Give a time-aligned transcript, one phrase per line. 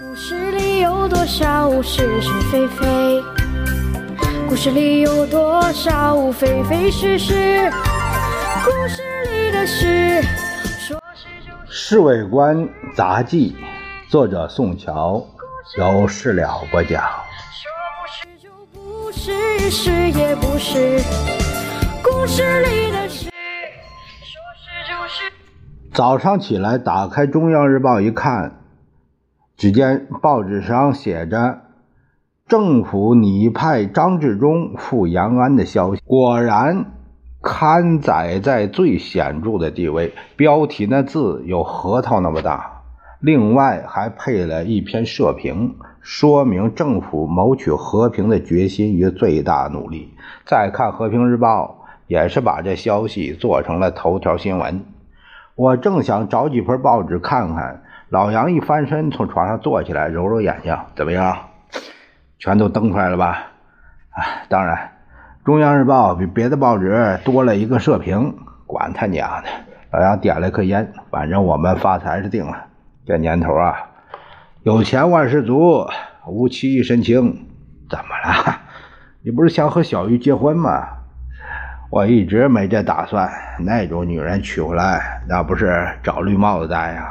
[0.00, 3.22] 故事里有多少是是非非？
[4.48, 7.70] 故事里有多少非非是是？
[8.64, 10.22] 故事里的事，
[10.78, 11.66] 说是就是。
[11.68, 12.66] 《侍卫官
[12.96, 13.54] 杂记》，
[14.10, 15.22] 作者宋乔，
[15.76, 17.02] 由事了播讲。
[17.52, 17.70] 说
[18.00, 21.02] 不是就不是，是也不是。
[22.02, 23.30] 故事里的事，
[24.22, 25.30] 说是就是。
[25.92, 28.61] 早上起来，打开《中央日报》一看，
[29.62, 31.60] 只见报纸上写着
[32.48, 36.02] “政府拟派张治中赴延安”的消息。
[36.04, 36.86] 果然，
[37.40, 42.82] 刊载在最显著的地位，标题那字有核桃那么大。
[43.20, 50.12] 另外还配了一篇社评，说明政府谋取和平的决心与最大努力。
[50.44, 54.82] 再看《和平日报》，也是把这消息做成了头条新闻。
[55.54, 61.34] 我正想找几份报纸看看，老杨一翻身从床上坐起来，揉揉眼睛，怎么样？
[62.38, 63.38] 全都登出来了吧？
[64.10, 64.76] 啊，当然，
[65.46, 69.48] 《中央日报》比别的报纸多了一个社评，管他娘的！
[69.92, 72.66] 老杨点了颗烟，反正我们发财是定了。
[73.06, 73.74] 这年头啊，
[74.62, 75.86] 有钱万事足，
[76.26, 77.46] 无妻一身轻。
[77.88, 78.60] 怎么了？
[79.24, 80.86] 你不是想和小玉结婚吗？
[81.88, 87.08] 我一直没这打算，那种女人娶回来，那不是找绿帽子戴呀？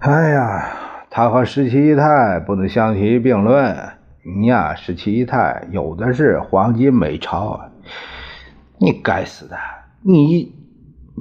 [0.00, 0.66] 哎呀，
[1.10, 3.76] 他和十七姨太不能相提并论。
[4.24, 7.60] 你呀，十七姨太有的是黄金美钞。
[8.78, 9.58] 你该死的，
[10.00, 10.54] 你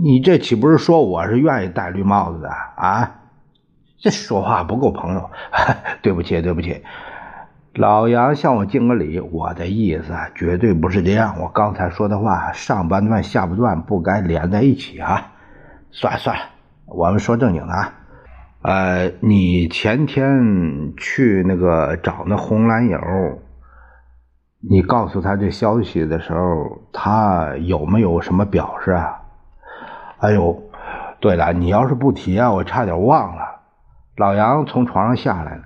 [0.01, 3.19] 你这岂不是说我是愿意戴绿帽子的啊？
[3.97, 5.29] 这说话不够朋友。
[6.01, 6.81] 对不起，对不起。
[7.73, 11.35] 老杨向我敬个礼，我的意思绝对不是这样。
[11.41, 15.33] 我刚才说的话，上半段下半段不该连在一起啊！
[15.91, 16.43] 算了算了，
[16.85, 17.93] 我们说正经的啊。
[18.61, 22.99] 呃，你前天去那个找那红蓝友，
[24.59, 29.21] 你告诉他这消息的时候，他有没有什么表示啊？
[30.19, 30.61] 哎呦，
[31.21, 33.61] 对了，你要是不提啊，我差点忘了。
[34.17, 35.63] 老杨从床上下来了。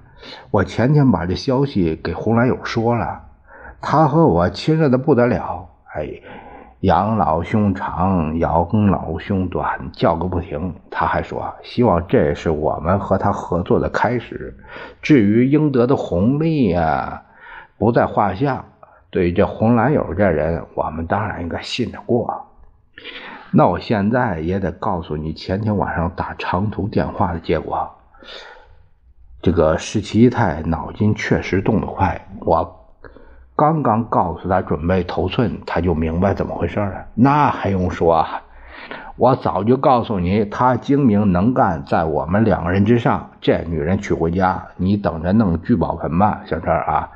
[0.51, 3.23] 我前天把这消息给红蓝友说了，
[3.81, 5.67] 他和我亲热的不得了。
[5.95, 6.07] 哎，
[6.83, 10.75] 养老兄长，养老兄短，叫个不停。
[10.91, 14.57] 他还说，希望这是我们和他合作的开始。
[15.01, 17.23] 至于应得的红利呀，
[17.77, 18.65] 不在话下。
[19.09, 22.47] 对于这红蓝友这人，我们当然应该信得过。
[23.51, 27.89] 那我现在也得告诉你，前天晚上打长途电话的结果。
[29.41, 32.82] 这个十七姨太脑筋确实动得快，我
[33.55, 37.05] 刚刚告诉她准备头寸，她就明白怎么回事了。
[37.15, 38.41] 那还用说啊？
[39.15, 43.31] 我早就告诉你，她精明能干，在我们两个人之上。
[43.41, 47.09] 这女人娶回家，你等着弄聚宝盆吧，小陈啊！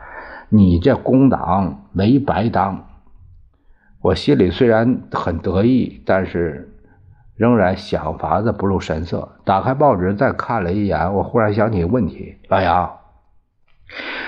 [0.50, 2.86] 你这工党没白当。
[4.02, 6.74] 我心里虽然很得意，但是。
[7.36, 9.30] 仍然想法子不露神色。
[9.46, 12.92] 打开报纸再看了一眼，我忽然想起问题：老杨，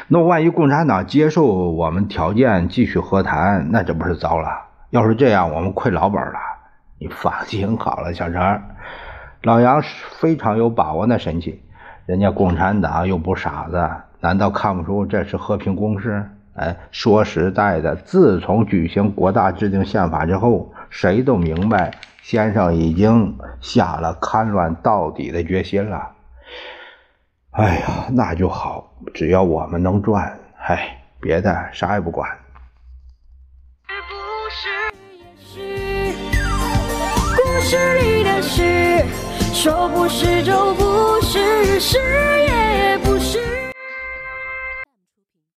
[0.07, 4.47] 那万一共产党接受我们条件继续和谈，那这不是糟了？
[4.89, 6.39] 要是这样，我们亏老本了。
[6.97, 8.61] 你放心好了，小陈。
[9.43, 9.81] 老杨
[10.19, 11.61] 非常有把握的神气。
[12.05, 13.89] 人家共产党又不傻子，
[14.19, 16.29] 难道看不出这是和平攻势？
[16.55, 21.91] 哎，说实在的，自从举行国大制定宪法之后，谁都明白。
[22.21, 26.09] 先生已经下了戡乱到底的决心了。
[27.51, 32.29] 哎呀，那就好，只要我们能赚，哎，别的啥也不管。
[37.35, 39.03] 故事里的事，
[39.51, 43.08] 说不是就不是，是也不